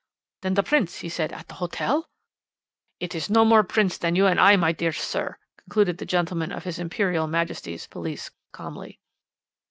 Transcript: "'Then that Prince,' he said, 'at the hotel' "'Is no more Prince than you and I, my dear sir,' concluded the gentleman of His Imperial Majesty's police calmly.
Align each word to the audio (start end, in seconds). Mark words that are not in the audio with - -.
"'Then 0.41 0.55
that 0.55 0.65
Prince,' 0.65 0.99
he 1.01 1.09
said, 1.09 1.31
'at 1.31 1.47
the 1.47 1.53
hotel' 1.53 2.09
"'Is 2.99 3.29
no 3.29 3.45
more 3.45 3.63
Prince 3.63 3.99
than 3.99 4.15
you 4.15 4.25
and 4.25 4.41
I, 4.41 4.55
my 4.55 4.71
dear 4.71 4.91
sir,' 4.91 5.37
concluded 5.59 5.99
the 5.99 6.07
gentleman 6.07 6.51
of 6.51 6.63
His 6.63 6.79
Imperial 6.79 7.27
Majesty's 7.27 7.85
police 7.85 8.31
calmly. 8.51 8.99